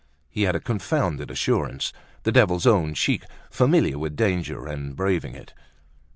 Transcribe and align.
He 0.31 0.41
had 0.41 0.55
a 0.55 0.59
confounded 0.59 1.29
assurance, 1.29 1.93
the 2.23 2.31
devil's 2.31 2.65
own 2.65 2.95
cheek, 2.95 3.21
familiar 3.51 3.99
with 3.99 4.15
danger, 4.15 4.65
and 4.65 4.95
braving 4.95 5.35
it. 5.35 5.53